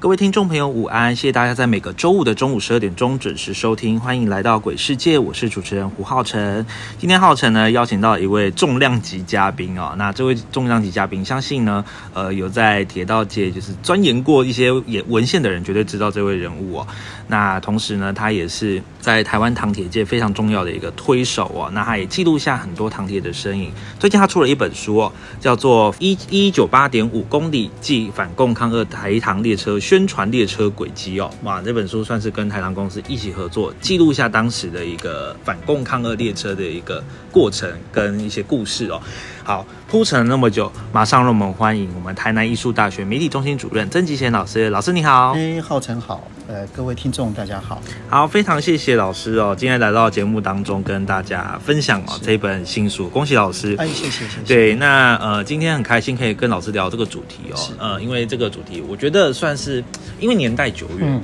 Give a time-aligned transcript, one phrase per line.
[0.00, 1.14] 各位听众朋友，午安！
[1.14, 6.64] 谢谢大家在每个周五的中午十二点钟准时收听，欢迎来到鬼世界，我是主持人胡浩辰。
[6.96, 11.84] 今天浩辰呢邀请到一位重量级嘉宾哦，那这位重量级嘉宾，相信呢，
[12.14, 16.86] 呃，有在铁道界就是钻研过一些也文献的人，绝对知道这位人物哦。
[17.28, 21.70] 那同时呢，他也是在台湾唐铁界非常重要的一个推手哦。
[21.74, 23.70] 那他也记录下很多唐铁的身影。
[23.98, 31.28] 最近他出了一本书哦，叫做《一一九八点五公里暨反共抗俄台糖列车宣传列车轨迹》哦。
[31.42, 37.02] 哇，这本书算是跟台糖公司一起合作，记录下当时的一个反共抗俄列车的一个
[37.32, 39.02] 过程跟一些故事哦。
[39.50, 44.70] 好，铺陈了那么久，马上让我们欢迎我们台南艺术大学媒体中心主任曾吉贤老师。
[44.70, 54.42] 老师你好，哎，浩辰好，呃，各位听众大家好，好，非常谢谢老师哦，今天来到节目当中跟大家分享哦这本新书，恭喜老师，哎，谢谢谢谢。
[54.46, 59.82] 对，那呃，今天很开心可以跟老师聊这个主题哦，呃，因为这个主题我觉得算是
[60.20, 61.20] 因为年代久远。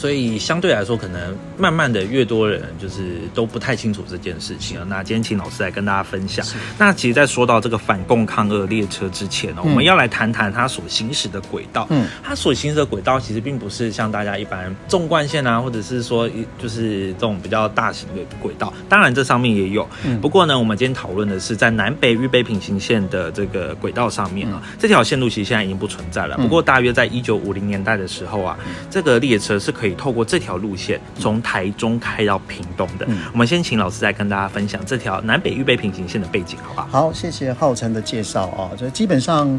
[0.00, 4.86] 所以相对来说，可能慢慢的越多人就是都不太清楚这件事情了。
[4.86, 6.46] 那今天请老师来跟大家分享。
[6.78, 11.86] 那其实，在说到这个反共抗俄列车之前呢，我们要来谈谈它所行驶的轨道。
[11.90, 16.26] 嗯，它所行驶的轨道其实并不是像大家一般纵贯线啊，或者是说
[16.58, 18.72] 就是这种比较大型的轨道。
[18.88, 19.86] 当然，这上面也有。
[20.22, 26.38] 不过呢，我们今天讨论的是在南北预备平行线的这个轨道上面啊，这条线路其实现在已经不存在了。
[26.38, 28.58] 不过，大约在一九五零年代的时候啊，
[28.90, 29.89] 这个列车是可以。
[29.94, 37.06] 透过这条路线从台中开到屏东的，我们先请老师再跟大家分享这条南北预备平行线的背景，好不好？
[37.06, 38.70] 好，谢谢浩辰的介绍啊。
[38.76, 39.58] 就基本上，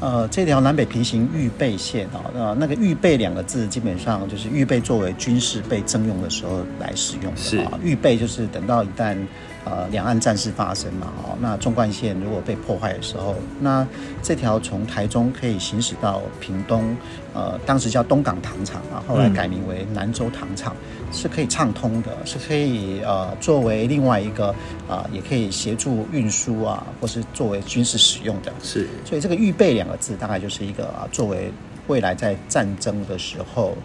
[0.00, 7.78] 呃，这条南北平行预备线啊，呃，那个预备两个字，基本上就是预备作为军事被征用的时候来使用的啊。
[7.82, 9.16] 预备就是等到一旦。
[9.64, 13.86] 呃，两岸战事发生嘛，哦，那纵贯线如果被破坏的时候，那
[14.20, 16.96] 这条从台中可以行驶到屏东，
[17.32, 20.74] 呃，当时叫东港糖厂啊，后来改名为南州糖厂，
[21.12, 24.52] 是可以畅通的，是可以呃作为另外一个
[24.88, 28.52] 啊，也可以协助运输啊，或是作为军事使用的。
[28.64, 31.52] 是，所以这个预备两个字，大概就是一个啊，作为
[31.86, 33.76] 未来在战争的时候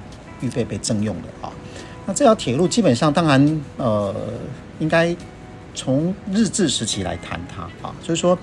[0.41, 1.53] 预备被征用的啊。
[2.07, 4.15] 那这条铁路基本上，当然呃，
[4.79, 5.15] 应该。
[5.77, 8.35] 从日治时期来谈它啊，所以说，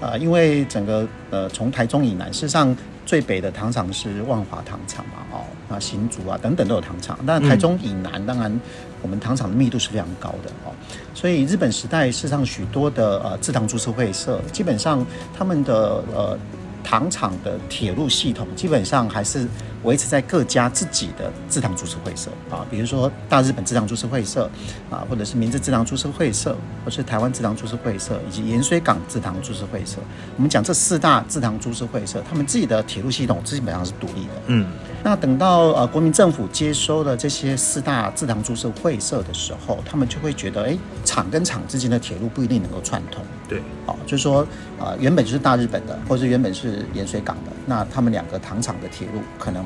[0.00, 8.60] 呃，因为整个呃从台中以南，事实上最北的糖厂是万华糖厂嘛，哦，那新竹啊等等都有糖厂，但台中以南当然
[9.02, 10.74] 我们糖厂的密度是非常高的哦，
[11.14, 15.06] 所以日本时代事实上许多的呃制糖株式会社，基本上
[15.38, 16.36] 他们的呃
[16.82, 19.46] 糖厂的铁路系统基本上还是。
[19.82, 24.44] 维持在各家自己的制糖株式会社啊，比如说大日本制糖株式会社
[24.90, 26.54] 啊，或者是明治制糖株式会社，
[26.84, 29.96] 或是台湾制糖株式会社，以及盐水港制糖株式会社。
[30.36, 34.32] 我们讲这四大制糖株式会社，他们自己的铁路系统基本上是独立的。
[34.48, 34.66] 嗯，
[35.02, 43.24] 那等到呃国民政府接收了这些四大制糖株式会社的时候，他们就会觉得，哎，厂跟厂之间的铁路不一定能够串通。
[43.48, 44.46] 对，哦，就是说，
[44.78, 49.64] 呃，原本就是大日本的，或者原本是盐水港的，那他们两个糖厂的铁路可能。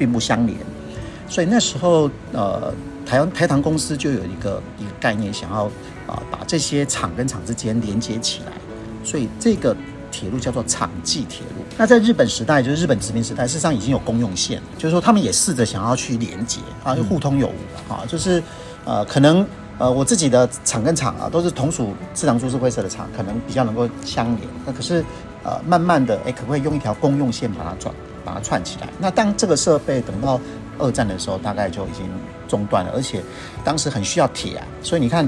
[0.00, 0.56] 并不相连，
[1.28, 2.72] 所以那时候，呃，
[3.04, 5.66] 台湾台糖公司就有一个一个概念，想要
[6.06, 8.52] 啊把这些厂跟厂之间连接起来，
[9.04, 9.76] 所以这个
[10.10, 11.62] 铁路叫做厂际铁路。
[11.80, 18.42] 那在日本时代，就是日本殖民时代，事实上已经有公用线，就是说他们也试着想要去连接啊，就互通有无啊，就是
[18.84, 19.46] 呃，可能
[19.78, 24.40] 呃我自己的厂跟厂啊都是同属自糖株式会社的厂，可能比较能够相连。
[24.66, 25.02] 那可是
[25.42, 27.94] 呃，慢慢的，哎，可不可以用一条公用线把它转？
[28.26, 28.88] 把它串起来。
[28.98, 30.38] 那当这个设备等到
[30.78, 32.04] 二战的时候，大概就已经
[32.46, 33.22] 中断了，而且
[33.64, 35.26] 当时很需要铁啊，所以你看，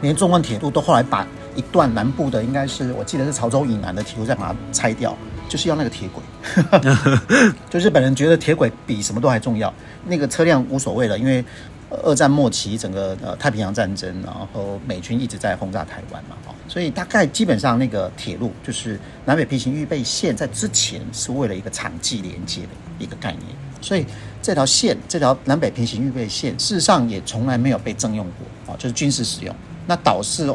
[0.00, 1.24] 连纵贯铁路都后来把
[1.54, 5.16] 一段南部的，应该是我记得是潮州以南的铁路再把它拆掉，
[5.48, 6.22] 就是要那个铁轨。
[7.70, 9.72] 就日本人觉得铁轨比什么都还重要，
[10.06, 11.44] 那个车辆无所谓了，因为
[11.90, 22.68] 二战末期整个呃太平洋战争，然后美军一直在轰炸台湾嘛，哦，所以大概基本上那个铁路就是南北平行预备线，在之前是为了一个场际连接的
[22.98, 23.44] 一个概念，
[23.80, 24.04] 所以
[24.42, 29.54] 这条线这条南北平行预备线，事实上也从来没有被征用过，啊，就是军事使用，
[29.86, 30.46] 那导致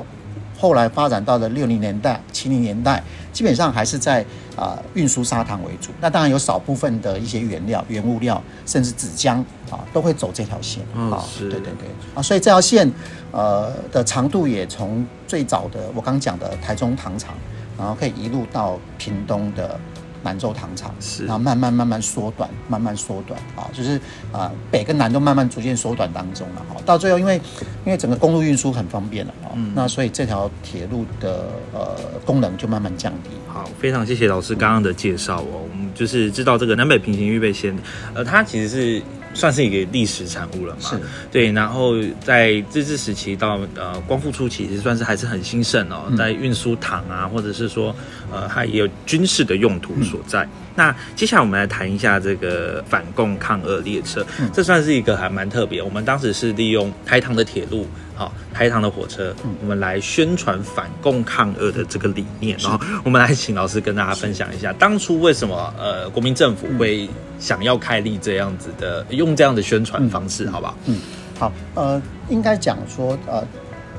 [0.64, 4.26] 后来发展到了六零年代、七零年代，基本上还是在
[4.56, 5.92] 啊运输砂糖为主。
[6.00, 9.40] 那当然有少部分的一些原料、原物料，甚至纸浆
[9.70, 10.82] 啊，都会走这条线。
[10.96, 12.90] 啊，是，对对对啊，所以这条线
[13.34, 17.36] 呃的长度也从最早的我刚讲的台中糖厂，
[17.78, 19.78] 然后可以一路到屏东的。
[20.26, 24.00] 南州糖厂是，然后慢慢慢慢缩短，慢慢缩短啊，就是
[24.32, 26.80] 啊北跟南都慢慢逐渐缩短当中了哈。
[26.86, 27.36] 到最后，因为
[27.84, 31.96] 因为整个公路运输很方便了啊，那所以这条铁路的呃
[32.26, 33.30] 功能就慢慢降低。
[33.48, 35.62] 好，非常谢谢老师刚刚的介绍哦。
[35.72, 37.76] 我们就是知道这个南北平行预备线，
[38.14, 39.02] 呃，它其实是。
[39.36, 40.92] 算是一个历史产物了嘛？
[40.92, 41.00] 是，
[41.32, 41.52] 对。
[41.54, 47.96] 然后在自治时期到呃光复初期，其实算是还是很兴盛哦，在运输糖啊，或者是说
[48.32, 50.48] 呃，它也有军事的用途所在。
[50.76, 55.82] 那接下来我们来谈一下这个反共抗俄列车，这算是一个还蛮特别。
[55.82, 57.88] 我们当时是利用台糖的铁路。
[58.16, 62.56] 好，台糖的火车，我们来宣传反共抗俄的这个理念。
[62.62, 67.10] 然后，我们来请老师跟大家分享一下，当初为什么呃国民政府会
[67.40, 70.78] 想要开立这样子的，用这样的宣传方式，好不好？
[70.86, 71.00] 嗯，
[71.40, 72.00] 好，呃，
[72.30, 73.44] 应该讲说，呃，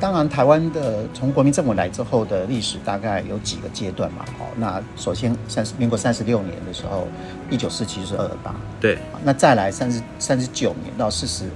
[0.04, 4.22] 当然台湾的从国民政府来之后的历史大概有几个阶段嘛。
[4.38, 7.08] 好，那首先三十民国三十六年的时候，
[7.48, 11.46] 一九四七是二二八，对，那再来三十三十九年到四十。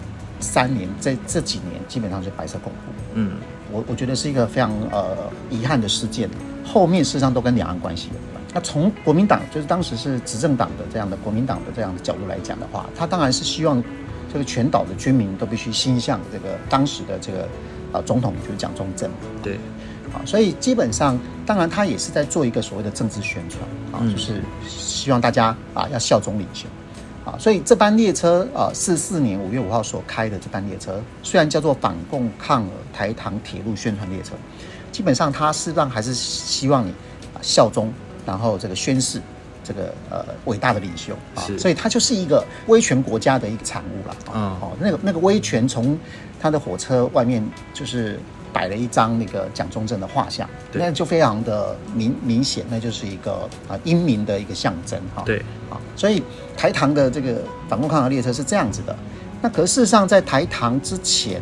[0.40, 2.92] 三年，这这几年基本上是白色恐怖。
[3.14, 3.32] 嗯，
[3.72, 5.16] 我我觉得是一个非常呃
[5.50, 6.30] 遗憾的事件。
[6.64, 8.42] 后面事实上都跟两岸关系有关。
[8.54, 13.82] 那从国民党，就是当时是执政党的这样的国民党的这样的角度来讲的话，他当然是希望
[14.32, 17.48] 这个全岛的居民都必须心向这个当时的这个
[17.92, 19.10] 呃总统，就是蒋中正。
[19.42, 19.54] 对，
[20.12, 23.62] 啊，所以基本上，当然他也是在做一个所谓的政治宣传
[23.92, 26.66] 啊，就是希望大家啊要效忠领袖。
[27.24, 34.32] 啊，所以这班列车啊，四四年五月五号所开的这班列车，虽然叫做反共抗俄台糖铁路宣传列车，
[34.90, 36.90] 基本上它是让还是希望你
[37.34, 37.92] 啊效忠，
[38.24, 39.20] 然后这个宣誓
[39.68, 44.56] 这个呃伟大的领袖啊，所以它就是一个威权国家的一个产物了啊。
[44.62, 45.98] 哦，那个那个威权从
[46.40, 48.18] 他的火车外面就是
[48.52, 55.22] 摆了一张那个蒋中正的画像，那就非常的明明显，那就是一个啊英明的一个象征哈。
[55.26, 55.38] 对
[55.68, 56.22] 啊，所以。
[56.58, 58.98] 台糖的这个反共抗俄列车是这样子的，
[59.40, 61.40] 那可事实上在台糖之前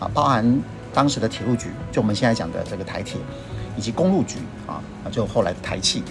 [0.00, 0.62] 啊，包含
[0.94, 3.20] 当时的铁路局，就我们现在讲的这个台铁，
[3.76, 4.80] 以及公路局啊，
[5.10, 6.02] 就后来的台汽，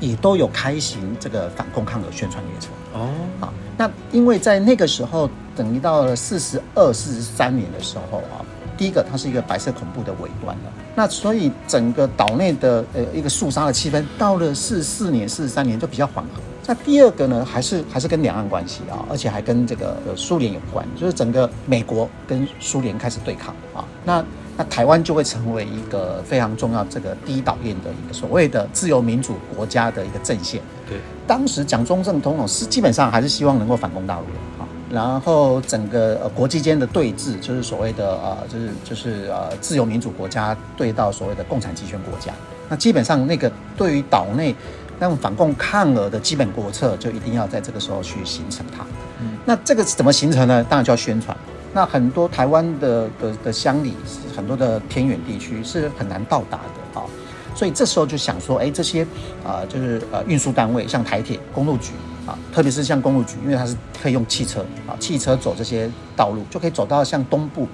[0.00, 3.10] 也都有开行这个反共抗俄宣传列车哦。
[3.40, 8.44] 好，那因为在那个时候，等于到了四十二、四十三年的时候啊，
[8.76, 16.40] 第一个它是一个白色恐怖的尾端了，那所以整个岛内的呃一个肃杀的气氛，到了四十四年、四十三年就比较缓和。
[16.66, 24.22] 那第二个呢，还是还是跟两岸关系啊，而且还跟这个苏联有关，就是整个美国跟苏联开始对抗啊，那
[24.58, 30.60] 那台湾就会成为一个非常重要这个第一岛链的一个所谓的自由民主国家的一个阵线。
[30.86, 42.32] 对，当时蒋中正总统是基本上还是希望能够反攻大陆的啊，然后整个呃国际间的对峙就是所谓的呃就是就是呃自由民主国家对到所谓的共产集权国家，
[42.68, 44.54] 那基本上那个对于岛内。
[45.00, 48.84] 那种反共抗俄的基本国策，就一定要在这个时候去形成它。
[49.20, 50.66] 嗯那这个怎么形成呢？
[50.68, 51.36] 当然就要宣传。
[51.72, 53.94] 那很多台湾的的的乡里，
[54.36, 57.04] 很多的偏远地区是很难到达的啊。
[57.54, 59.06] 所以这时候就想说，哎，这些
[59.44, 61.90] 啊，就是呃运输单位，像台铁、公路局
[62.26, 67.66] 啊，特别是像公路局，因为它是可以用汽车啊，汽车走这些道路，就可以走到像东部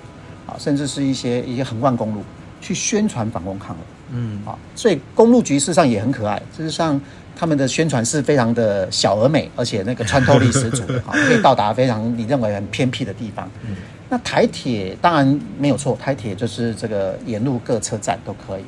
[0.46, 2.22] 啊，甚至是一些一些横贯公路，
[2.60, 3.78] 去宣传反攻抗日。
[4.10, 6.98] 嗯，啊，所以公路局事实上也很可爱，事实上
[7.36, 13.48] 他们的宣传是非常的小而美，而且那个穿透力十足，啊， 可以到达非常你认为很偏僻的地方。
[13.66, 13.76] 嗯，
[14.08, 18.64] 那台铁当然没有错，台铁就是这个沿路各车站都可以。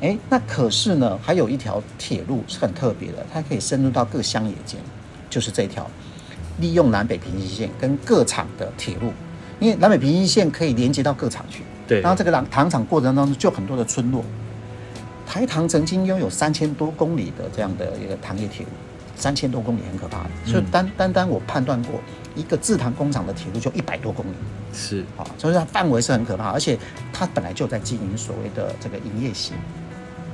[0.00, 4.80] 哎，那可是呢，还有一条铁路是很特别的，它可以深入到各乡野间，
[5.28, 5.88] 就是这条
[6.60, 9.12] 利用南北平行线跟各厂的铁路，
[9.58, 11.62] 因为南北平行线可以连接到各厂去。
[11.86, 14.24] 对，然后这个糖糖厂过程当中就很多的村落。
[15.28, 18.72] 台糖曾经拥有三千多公里的这样的一个糖业铁路，
[19.14, 20.30] 三千多公里很可怕的。
[20.46, 22.00] 所以单单单我判断过，
[22.34, 24.30] 一个制糖工厂的铁路就一百多公里，
[24.72, 26.78] 是啊，所以它范围是很可怕，而且
[27.12, 29.54] 它本来就在经营所谓的这个营业型，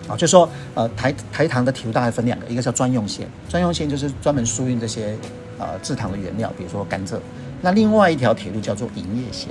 [0.06, 5.16] 啊，就说呃台台糖的铁路大概分两个，一个叫专用线，专用线就是专门输运这些
[5.58, 7.18] 呃制糖的原料，比如说甘蔗。
[7.60, 9.48] 那另外一条铁路叫做营业线，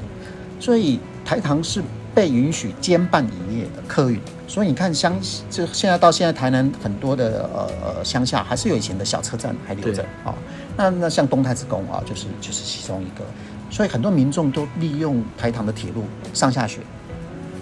[0.58, 4.20] 所以台糖是被允许兼办营业的客运。
[4.48, 10.36] 所以你看乡，就现在到现在台南很多的呃呃乡下还是有以前的小车站还留着啊。
[10.78, 13.26] 那那像东太子宫啊，就是就是其中一个。
[13.72, 16.82] 所以很多民众都利用台糖的铁路上下学，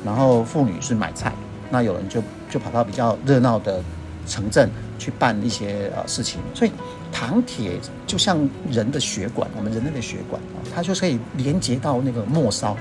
[0.03, 1.31] 然后妇女是买菜，
[1.69, 3.81] 那有人就就跑到比较热闹的
[4.27, 6.41] 城镇去办一些呃事情。
[6.53, 6.71] 所以
[7.13, 8.37] 糖铁就像
[8.69, 12.75] 人的血管，我们人类的血管啊，它就可以连接到那个末梢，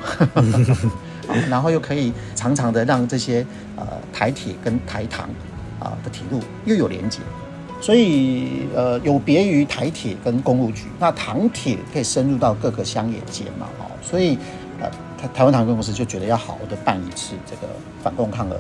[1.49, 3.45] 然后又可以常常的让这些
[3.77, 5.29] 呃台铁跟台糖
[5.79, 7.21] 啊的铁路又有连接。
[7.83, 14.37] 所以，呃，有别于台铁跟公路局，那糖铁可以深入到各个乡野间嘛，哦，所以，
[14.79, 17.63] 呃，台台湾糖公司就觉得要好好的办一次这个
[18.03, 18.57] 反共抗俄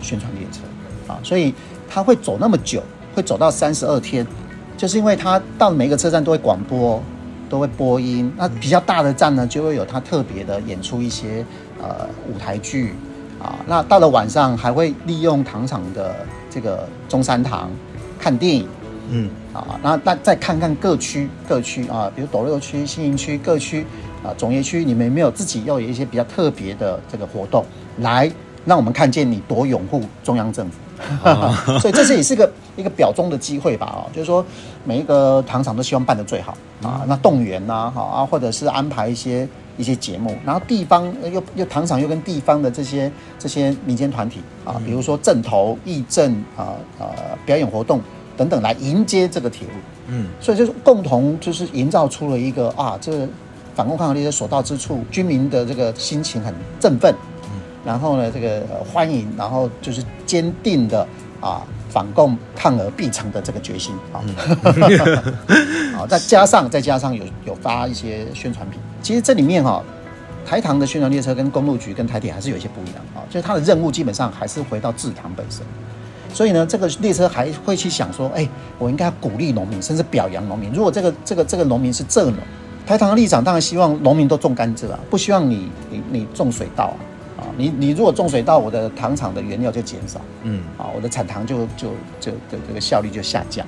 [0.00, 1.52] 宣传列车，啊，所以
[1.90, 2.80] 他会走那么久，
[3.12, 4.24] 会走到三十二天，
[4.76, 7.02] 就是因为他到每个车站都会广播，
[7.48, 11.44] 都会播音，那比较大的站呢，就会有他特别的演出一些
[11.80, 12.94] 呃舞台剧，
[13.40, 16.14] 啊，那到了晚上还会利用糖厂的
[16.50, 17.70] 这个中山堂。
[18.18, 18.68] 看电影，
[19.10, 19.30] 嗯。
[19.54, 23.86] 啊，那那再看看各区各区啊，比如斗六区、新营区各区
[24.24, 27.64] 啊，总业区，你们有没有自己要有一些比较特别的这个活动，
[27.98, 28.28] 来
[28.64, 30.78] 让我们看见你多拥护中央政府？
[31.78, 33.86] 所以这是也是个一个表忠的机会吧？
[33.86, 34.44] 啊，就是说
[34.84, 47.06] 每一个糖厂都希望办得最好啊，那动员呐，哈啊，或者是安排一些一些节目，然后地方又又糖厂又跟地方的这些这些民间团体啊，比如说镇头义镇啊呃
[47.46, 48.00] 表演活动。
[48.36, 49.74] 等等来迎接这个铁路，
[50.08, 53.28] 嗯，所以就是共同就是营造出了一个啊，这个
[53.76, 57.14] 反共抗日列车所到之处，居民的这个心情很振奋，
[57.44, 58.60] 嗯，然后呢，这个
[58.92, 61.06] 欢迎，然后就是坚定的
[61.40, 61.62] 啊
[61.94, 63.94] 反共抗俄必成的这个决心。
[64.12, 64.18] 啊，
[65.96, 69.80] 好，再加上再加上有有发一些宣传品，其实这里面哈，
[70.44, 75.60] 台糖的宣传列车跟公路局跟台铁还是有一些不一样啊，就是它的任务基本上还是回到制糖本身。
[76.32, 80.72] 所以呢，这个列车还会去想说，哎，我应该鼓励农民，甚至表扬农民。
[80.72, 82.34] 如果这个这个这个农民是蔗农，
[82.84, 87.13] 台糖的立场当然希望农民都种甘蔗啊，不希望你你你种水稻啊，啊，
[87.56, 93.64] 你你如果种水稻，我的糖厂的原料就减少，嗯，啊，我的产糖就就就的这个效率就下降。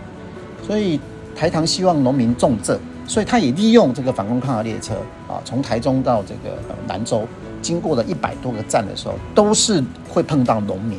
[0.67, 0.99] 所以
[1.35, 2.77] 台糖希望农民种蔗，
[3.07, 4.95] 所以他也利用这个反攻抗俄列车
[5.29, 6.57] 啊，从台中到这个
[6.89, 7.27] 南州，
[7.63, 10.99] 经过了一百多个站的时候，都是会碰到农民。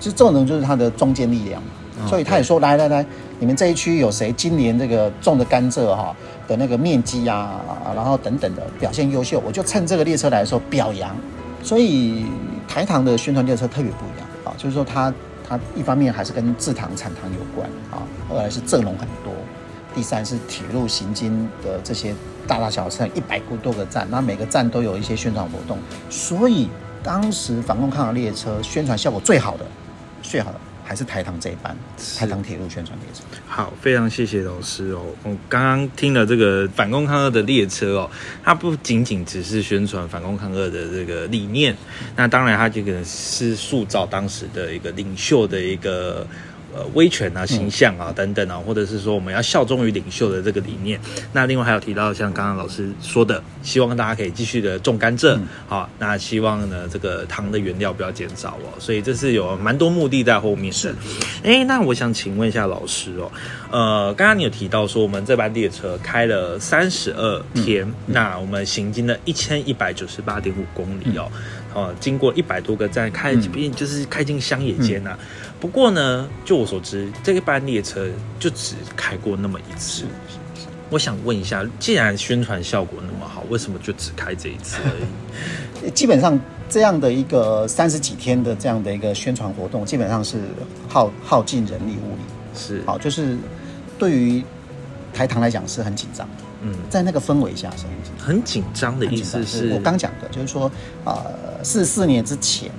[0.00, 3.04] 其实种人就是他的中坚力量嘛，所以他也说来来来，
[3.38, 6.16] 你们这一区有谁今年这个种的甘蔗哈
[6.48, 7.60] 的那个面积啊，
[7.94, 11.14] 然后等等的表现优秀，我就趁这个列车来的时候表扬。
[11.62, 12.26] 所以
[12.66, 15.12] 台糖的宣传列车特别不一样啊，就是说它
[15.48, 19.32] 它一方面还是跟制糖产糖有关啊，二来是阵容很多，
[19.94, 22.14] 第三是铁路行经的这些
[22.46, 25.78] 大大小小一百多个站，那每个站都有一些宣传活动，
[26.10, 26.68] 所以
[27.02, 29.64] 当时反共抗俄列车宣传效果最好的。
[30.22, 30.60] 最好的
[30.92, 31.74] 还是台糖这一班，
[32.18, 33.22] 台糖铁路宣传列车。
[33.46, 35.02] 好，非常谢谢老师哦。
[35.22, 38.10] 我刚刚听了这个反攻抗俄的列车哦，
[38.44, 41.74] 它不仅仅只是宣传反攻抗俄的这个理念，
[42.14, 46.26] 那当然它这个是塑造当时的一个领袖的一个。
[46.74, 50.98] 呃，威权啊，形象啊，等等啊，或者是说我们要效忠于领袖的这个理念。
[51.32, 55.38] 那另外还有提到像刚刚老师说的，希望大家可以继续的种甘蔗，
[55.68, 58.72] 好，那希望呢这个糖的原料不要减少哦。
[58.78, 60.72] 所以这是有蛮多目的在后面。
[60.72, 60.94] 是，
[61.44, 63.30] 哎，那我想请问一下老师哦，
[63.70, 71.30] 呃，刚刚你有提到说我们这班列车开了三十二天，那我们行经了一千一百九十八点五公里哦，
[71.74, 75.16] 哦，经过一百多个站，开毕竟就是开进乡野间呐。
[75.60, 80.04] 不过呢，就我所知，这一班列车就只开过那么一次。
[80.90, 85.90] 我想问一下，既然宣传效果那么好，为什么就只开这一次而已？
[85.94, 86.38] 基本上
[86.68, 90.38] 这样的一个三十几天的这样的一个宣传活动，基本上是
[90.88, 92.22] 耗耗尽人力物力。
[92.54, 93.38] 是，好，就是
[93.98, 94.44] 对于
[95.14, 96.28] 台糖来讲是很紧张。
[96.64, 100.70] 嗯，在那个氛围下是很紧很紧张的意思是我刚讲的，就是说
[101.04, 101.24] 啊，
[101.62, 102.70] 四四年之前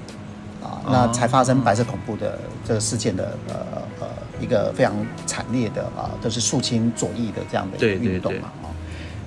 [0.62, 0.82] 啊。
[0.86, 3.56] 那才发生白色恐怖的这个事件的呃
[4.02, 4.08] 呃
[4.42, 4.94] 一个非常
[5.26, 8.68] 惨烈的啊，都是肃清左翼的这样的一个运动嘛啊。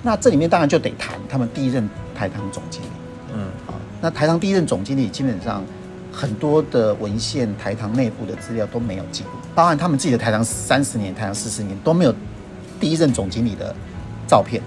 [0.03, 2.87] 那这里面当然就得谈他们第一任台糖总经理，
[3.33, 3.41] 嗯。
[3.67, 5.63] 啊，那台糖第一任总经理基本上
[6.11, 12.13] 很多的文献，台糖内部的资料都没有记录，包含他们自己的台糖三十年、台糖四十年都没有
[12.79, 13.75] 第一任总经理的
[14.27, 14.61] 照片，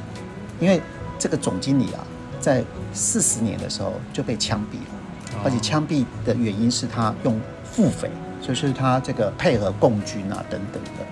[0.58, 0.80] 因为
[1.18, 2.04] 这个总经理啊，
[2.40, 5.42] 在四十年的时候就被枪毙了。
[5.44, 8.10] 而且枪毙的原因是他用腹匪，
[8.42, 11.06] 就是他这个配合共军啊等等的。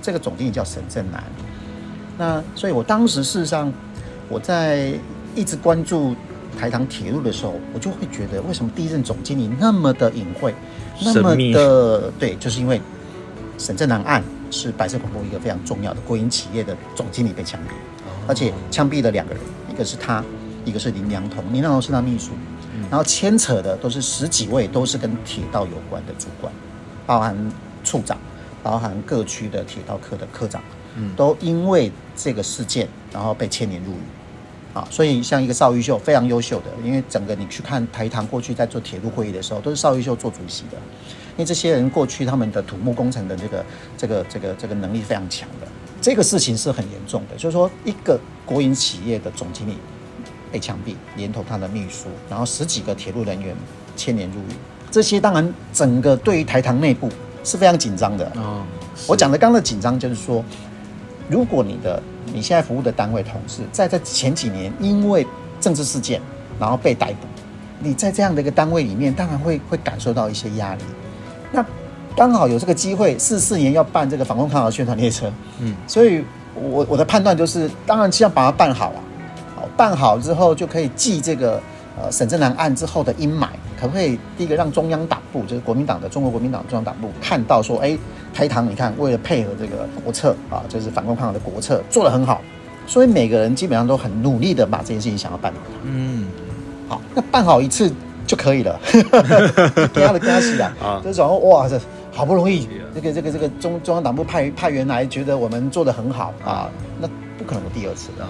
[0.00, 1.22] 这个总经理叫沈正南，
[2.16, 3.70] 那所以我当时事实上
[4.28, 4.94] 我在
[5.34, 6.16] 一直关注
[6.58, 10.54] 台糖铁路的时候，我就会觉得为什么第一任总经理那么的隐晦，
[11.04, 12.80] 那么的对，就是因为
[13.58, 17.72] 沈正南案是白色恐怖一个非常重要的国营企业的总经理被枪毙，
[18.26, 20.24] 而且枪毙了两个人，一个是他，
[20.68, 22.32] 一个是林良彤，林良彤是他秘书，
[22.90, 26.52] 然后牵扯的都是十几位都是跟铁道有关的主管，
[27.06, 27.36] 包含
[27.82, 28.18] 处长，
[28.62, 30.62] 包含各区的铁道科的科长，
[31.16, 34.02] 都因为这个事件然后被牵连入狱。
[34.74, 40.76] 啊，所以像一个邵玉秀非常优秀的，因为整个你去看台糖过去在做铁路会议的时候，都是邵玉秀做主席的，
[41.32, 43.64] 因为这些人过去他们的土木工程的这个
[43.96, 45.66] 这个这个这个能力非常强的，
[46.02, 49.78] 这个事情是很严重的，就是说一个国营企业的总经理
[50.48, 53.54] 被枪毙，连同他的秘书，然后十几个铁路人员
[53.96, 54.54] 牵连入狱，
[54.90, 57.08] 这些当然整个对于台糖内部
[57.44, 58.30] 是非常紧张的。
[58.36, 58.62] 哦，
[59.06, 60.44] 我讲的刚刚的紧张就是说，
[61.28, 62.02] 如果你的
[62.32, 65.26] 你现在服务的单位同事在这前几年因为
[65.60, 66.20] 政治事件
[66.58, 67.26] 然后被逮捕，
[67.80, 70.82] 你在这样的一个单位里面，当然会会感受到一些压力。
[71.52, 71.64] 那
[72.16, 76.24] 刚好有这个机会，四四年要办这个反共抗俄宣传列车，嗯，所以
[76.54, 79.00] 我我的判断就是，当然是要把它办好啊。
[79.78, 81.60] 好，办好之后就可以记这个
[81.96, 83.46] 呃沈正南案之后的阴霾，
[83.80, 87.96] 可不可以第一个让中央党部，就是国民党的中国国民党中央党部看到说，哎，
[88.34, 92.40] 台糖你看为了配合这个国策啊，就是反共抗俄的国策做得很好，
[92.86, 95.58] 所以每个人基本上都很努力的把这件事情想要办好。
[95.84, 96.26] 嗯，
[96.88, 97.92] 好，那办好一次
[98.26, 98.78] 就可以了，
[99.94, 100.74] 给他的加洗啊。
[100.82, 101.80] 啊，这种哇，这
[102.12, 106.68] 好不容易，这个这个这个中中央党部派派员来，觉得我们做的很好啊，
[107.00, 107.08] 那
[107.38, 108.24] 不可能有第二次的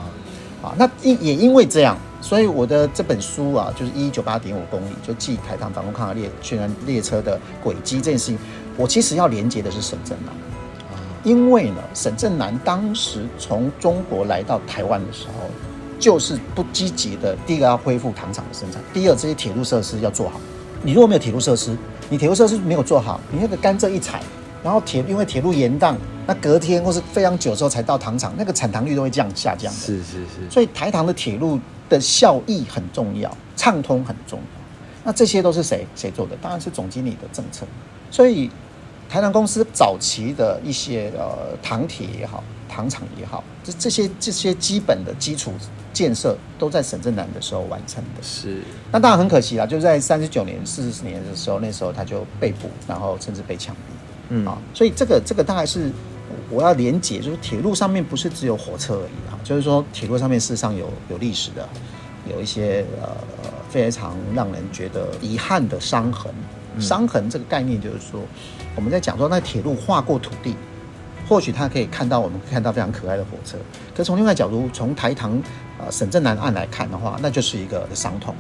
[0.63, 0.75] 啊，啊。
[0.79, 8.39] 那因也因为这样，所以我的这本书啊，就是一九八点五公里，就记台糖反攻抗俄列宣传列车的轨迹这件事情，
[8.77, 10.35] 我其实要连接的是沈振南。
[11.25, 15.51] 因为呢，沈振南当时从中国来到台湾的时候，
[15.99, 17.37] 就是不积极的。
[17.45, 20.41] 第一个要恢复糖厂的生产，第二这些铁路设施要做好。
[20.81, 21.77] 你如果没有铁路设施，
[22.09, 24.23] 你铁路设施没有做好，你那个甘蔗一采，
[24.63, 25.95] 然后铁因为铁路延宕，
[26.27, 29.79] 那隔天或是非常久之后才到糖厂，那个产糖率都会降下降的。
[29.79, 34.61] 是是是，所以台糖的铁路的效益很重要，畅通很重要。
[35.05, 36.37] 那这些都是谁谁做的？
[36.43, 37.65] 当然是总经理的政策。
[38.11, 38.51] 所以
[39.09, 45.53] 台糖公司早期的一些呃糖铁也好，糖厂也好，这这些这些基本的基础
[45.95, 48.23] 建设都在沈振南的时候完成的。
[48.23, 48.61] 是
[48.93, 53.98] 那当然很可惜啦，就在三十九年、四十年的时候，那时候他就被捕，然后甚至被枪毙。
[54.29, 54.47] 嗯。
[54.47, 55.91] 啊，所以这个这个大概是
[56.51, 61.69] 我要连结，就是铁路上面不是只有火车而已啊，就是说铁路上面事实上有有历史的，
[62.31, 63.09] 有一些呃
[63.69, 66.33] 非常让人觉得遗憾的伤痕。
[66.79, 68.21] 伤痕这个概念就是说，
[68.77, 70.55] 我们在讲说那铁路划过土地，
[71.29, 73.59] 或许它可以看到我们看到非常可爱的火车，
[73.93, 75.43] 可是从另外角度，从台糖
[75.81, 78.33] 呃沈正南案来看的话，那就是一个伤痛，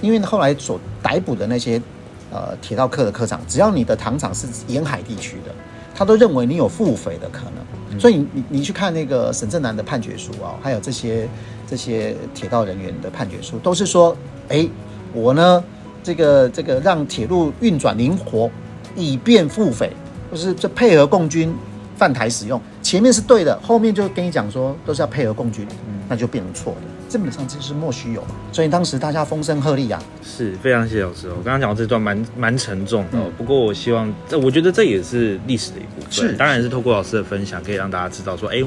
[0.00, 1.82] 因为后来所逮捕的那些
[2.30, 5.54] 呃铁道科的科长，只要你的糖厂是沿海地区的，
[5.94, 11.28] 他都认为你有腹诽的可能，所以你你你去看那个沈正南的判决书啊，还有这些
[11.66, 14.16] 这些铁道人员的判决书，都是说，
[14.48, 14.68] 哎，
[15.12, 15.62] 我呢
[16.02, 18.50] 这个这个让铁路运转灵活，
[18.96, 19.90] 以便腹诽，
[20.30, 21.54] 就是这配合共军
[21.96, 25.66] 犯台使用，前面是对的，后面就跟你讲说都是要配合共军，
[26.10, 28.30] 那就变成错的，基本上这是莫须有嘛。
[28.50, 31.34] 所以当时大家风声鹤唳啊，是非常谢谢老师哦。
[31.38, 33.32] 我刚刚讲到这段蛮蛮沉重的、哦，嗯。
[33.38, 36.32] 不过我希望这我觉得这也是历史的一部分，是。
[36.32, 38.60] 当然是透过老师的分享，可以让大家知道说，哎，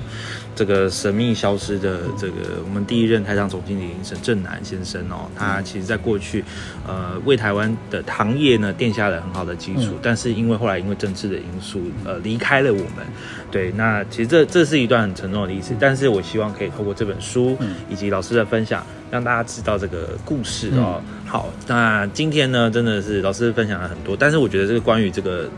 [0.55, 2.33] 这个神秘消失的这个
[2.65, 6.45] 我们第一任台长总经理沈正南先生哦，他其实在过去
[6.87, 9.99] 呃为台湾的行业呢奠下了很好的基础，嗯。
[10.01, 13.05] 但是因为后来因为政治的因素呃离开了我们，
[13.51, 21.01] 对，那其实这这是一段很沉重的历史，但是我希望可以透过这本书嗯以及老师的分享，让大家知道这个故事哦。
[21.25, 25.49] 好，那今天呢，真的是老师分享了很多，但是我觉得这个关于这个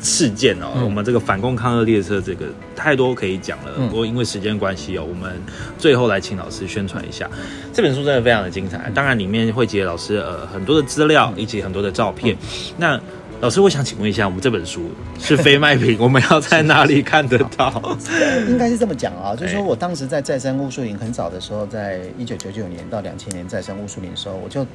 [0.00, 3.72] 事件哦，嗯我们这个反共抗日列车这个太多可以讲了。
[3.78, 5.32] 嗯不过因为时间关系哦，我们
[5.78, 7.28] 最后来请老师宣传一下
[7.72, 8.90] 这本书，真的非常的精彩。
[8.94, 12.36] 当然里面会结老师呃很多的资料以及很多的照片。
[12.76, 13.00] 那
[13.44, 17.94] 老师，我想请问一下，我们这本书是非卖品，我们要在哪里看得到？
[18.48, 24.66] 应该是这么讲啊，就是说哎我当时在再生乌树林很早的时候，在一九九九年到两千年再生乌树林的时候，我就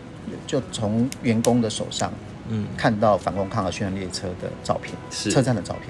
[0.45, 2.13] 就从员工的手上
[2.49, 5.85] 嗯，看到反攻抗俄宣传列车的照片，是车站的照片。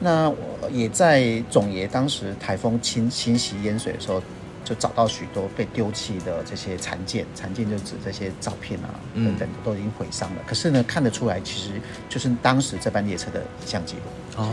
[0.00, 0.36] 那我
[0.72, 4.20] 也在总爷当时台风侵侵袭淹水的时候，
[4.64, 10.36] 就找到许多被丢弃的这些残件，残件就指这些照片啊嗯等等的都已经毁伤了。
[10.46, 14.42] 可是呢，看得出来其实就是当时这班列车的影像记录。
[14.42, 14.50] 哦，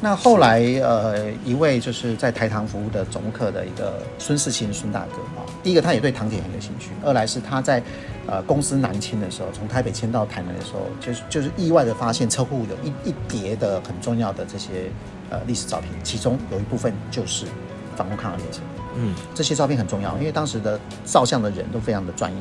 [0.00, 7.80] 那后来呃，一位就是在台糖服务的总务课的一个孙世清孙大哥啊，第一个他也对糖铁很有兴趣，二来是他在
[8.26, 14.90] 呃公司南迁的时候，从台北迁到台南的时候，就是就是意外的发现车库有一一叠的很重要的这些
[15.30, 17.46] 呃历史照片，其中有一部分就是
[17.94, 18.62] 反攻抗日列车。
[19.00, 22.38] 嗯，这些照片很重要，因为当时的照相的人都非常的专业。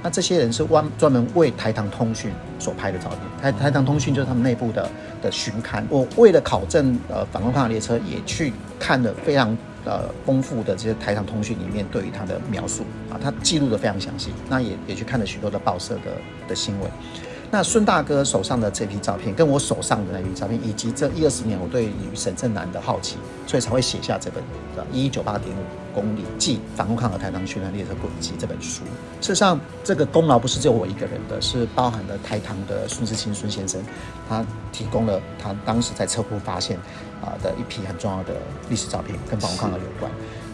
[0.00, 4.88] 那这些人是专专门为台糖通讯所拍的照片，台台糖通讯就是他们内部的
[5.20, 5.84] 的巡刊。
[5.90, 14.30] 我为了考证呃反光抗日列车，也去看了非常呃丰富的这些台糖通讯里面对于它的描述啊，它记录的非常详细。
[14.48, 16.12] 那也也去看了许多的报社的
[16.46, 16.88] 的新闻。
[17.50, 24.42] 那孙大哥手上的这批照片，跟我手上的那批照片，以及这一二十年我对于沈正南的好奇，所以才会写下这本
[24.92, 28.82] 《一一九八点五公里即反攻抗和台糖训练列车轨迹》这本书。
[29.22, 33.80] 事实上，这个功劳不是只有我一个人的，是包含了台糖的孙志清孙先生，
[34.28, 36.76] 他提供了他当时在车库发现
[37.22, 38.34] 啊的一批很重要的
[38.68, 40.12] 历史照片，跟反攻抗和有关。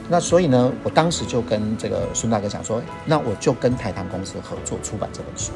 [0.09, 5.51] 那所以呢，我当时就跟这个孙大哥讲说，那我就跟台糖公司合作出版这本书。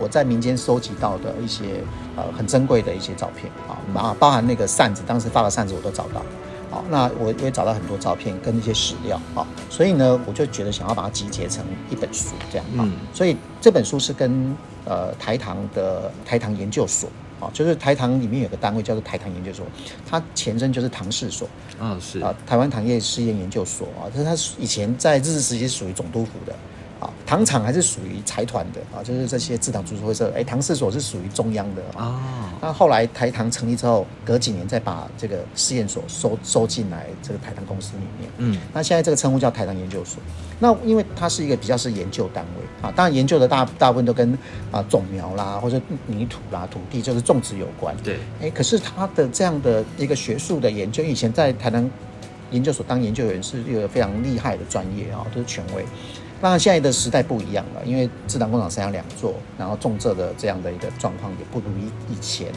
[0.00, 1.84] 我在民间收集到的一些
[2.16, 6.22] 呃很珍贵的一些照片啊，啊，包含那个扇子，当时发的扇子我都找到。
[6.70, 17.10] 好，那我我也找到很多照片跟一些史料啊，所以呢，我就觉得想要把它集结成一本书这样啊，嗯所以这本书是跟呃台糖的台糖研究所
[17.40, 19.66] 啊，就是台糖里面有个单位叫做台糖研究所，
[20.08, 21.48] 它前身就是唐氏所
[21.80, 26.54] 啊是啊，台湾糖业试验研究所啊，这是它以前在日治时期是属于总督府的。
[27.00, 32.04] 啊，糖厂还是属于财团的啊，就是这些制糖株式会社，哎，唐氏所是属于中央的啊。
[32.04, 38.30] 啊，那后来台糖成立之后，隔几年再把这个试验所收收进来这个台糖公司里面。
[38.36, 40.22] 嗯，那现在这个称呼叫台糖研究所。
[40.58, 44.38] 那因为它是一个比较是研究单位啊，当然研究的大大部分都跟
[44.70, 47.96] 啊种苗啦或者泥土啦、土地就是种植有关。
[48.04, 51.90] 对，哎，可是它的这样的一个学术的研究，以前在台糖
[52.50, 55.82] 研究所当研究员是一个非常厉害的专业啊，都是权威。
[56.40, 62.48] 当然，现在的时代不一样了，因为制糖工厂剩下两座，然后重蔗的这样的一个状况也不如以以前。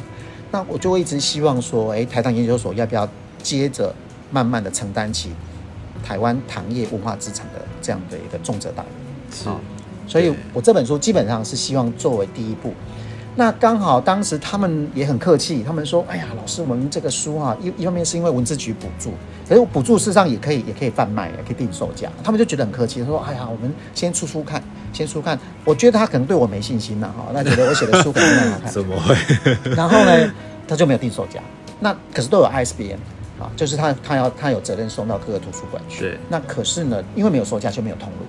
[0.52, 3.08] 那我就会一直希望说，哎，台糖研究所要不要
[3.42, 3.94] 接着
[4.32, 5.32] 慢慢的承担起
[6.04, 8.92] 台湾糖业文化资产的这样的一个重责大任？
[9.32, 9.50] 是
[10.12, 12.74] 所以我这本书基本上是希望作为第一步。
[13.36, 19.12] 那刚好当时他们也很客气，他们说：“哎呀，老师，我们这个书啊，一一方面是因为文字局补助，
[19.50, 24.62] 可是补助事实上也可以也可以贩卖，也可以定售价。”他们就觉得很客气，说：“哎呀，我们先出出看，
[24.94, 28.70] 先出看。”我觉得他可能对我没信心呐，哈，那觉得我写的书可能很好看。
[28.72, 29.16] 怎么会？
[29.76, 30.32] 然后呢，
[30.68, 31.40] 他就没有定售价。
[31.80, 32.98] 那可是都有 ISBN
[33.40, 36.02] 啊，就是他他要他有责任送到各个图书馆去。
[36.02, 38.26] 对那可是呢，因为没有售价就没有通路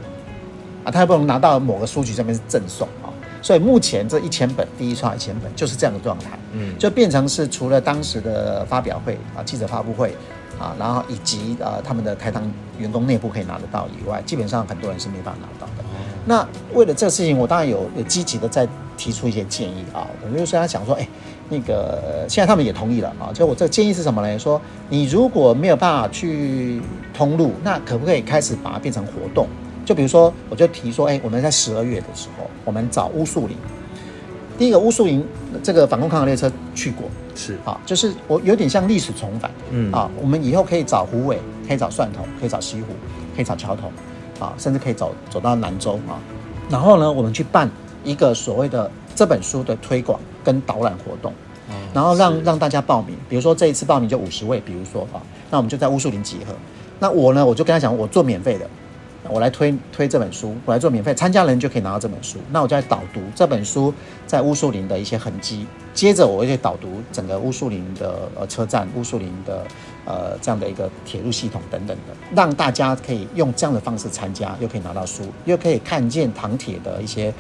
[0.83, 3.04] 啊，他也不能拿到某个书局上面是赠送啊。
[3.45, 10.17] 所以目前这一千本第一刷一千本就是这样的状态，嗯就变成是除了当时的发表会啊、记者发布会
[10.59, 12.43] 啊，然后以及呃他们的台糖
[12.79, 15.85] 员工内部可以拿得到以外，基本上很多人是没办法拿到的。
[16.25, 21.07] 那为了这个事情，我当然有有积极的在提出一些建议啊，我就是他想说，哎，
[21.51, 24.39] 那个呃现在他们也同意了啊，就我这个建议是什么呢？
[24.39, 26.81] 说你如果没有办法去
[27.13, 29.47] 通路，那可不可以开始把它变成活动？
[29.85, 33.57] 就比如说，我就提说，哎，我们在十二月的时候，我们找乌树林。
[34.57, 35.27] 第一个乌树林
[35.63, 42.95] 这个反攻抗日列车去过是啊，就是我有点像历史重返，嗯啊，我们以后可以找虎尾，可以找蒜头，可以找西湖，
[43.35, 43.91] 可以找桥头，
[44.45, 46.23] 啊，甚至可以走走到南州啊。
[46.71, 47.69] 然后呢，我们去办
[48.05, 51.33] 一个所谓的这本书的推广跟导览活动，
[51.93, 53.17] 然后让让大家报名。
[53.29, 55.21] 比如说这一次报名就五十位，比如说啊，
[55.51, 56.55] 那我们就在乌树林集合。
[57.01, 58.71] 那我呢，我就跟他讲，我做免费的，
[59.29, 62.39] 我来推推这本书，我来做免费，参加人就可以拿到这本书。
[62.51, 63.93] 那我就来导读这本书
[64.27, 69.65] 在乌树林的一些痕迹，接着我会去导读整个乌树林的呃车站、乌树林的
[70.05, 77.33] 呃这样的一个铁路系统等等的，让大家可以用这样的方式参加，又可以拿到书，又可以看见唐铁的一些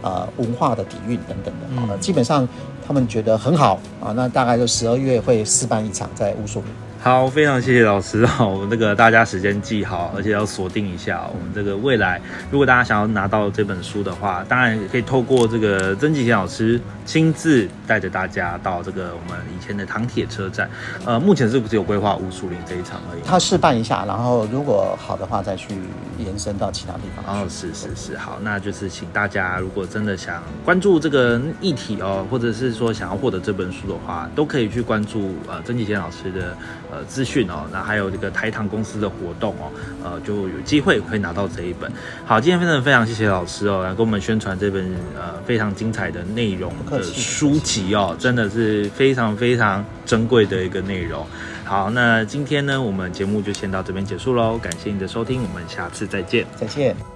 [0.00, 1.92] 呃文化的底蕴等等的。
[1.92, 2.48] 呃，基本上
[2.86, 6.68] 他们觉得很好啊，那大概就十二月会试办一场在乌树林。
[7.02, 8.46] 好，非常谢谢老师啊！
[8.46, 11.28] 我们这个大家时间记好，而且要锁定一下。
[11.34, 20.70] 我们这个未来，如果大家想要拿到这本书的话，当然也可以透过这个曾纪贤老师亲自带着大家到这个我们以前的唐铁车站。
[21.04, 23.22] 呃，目前是不是有规划乌树林这一场而已？
[23.26, 25.74] 他试办一下，然后如果好的话再去
[26.20, 27.42] 延伸到其他地方。
[27.42, 36.56] 哦，是是是，好，那就是请大家如果真的想关注这个议题哦，或者是说想要获得这本书的话，都可以去关注呃曾纪贤老师的
[36.92, 39.72] 呃资讯哦，那还有这个台糖公司的活动哦，
[40.04, 41.90] 呃就有机会可以拿到这一本。
[42.26, 44.84] 好，今天非常非常谢谢老师哦，来跟我们宣传这本
[45.16, 51.26] 呃非常精彩的内容的书籍哦，真的是非常非常珍贵的一个内容。
[51.64, 56.44] 好，那今天呢，我们节目就先到这边结束喽，感谢你的收听，我们下次再见。
[56.60, 57.11] 再见。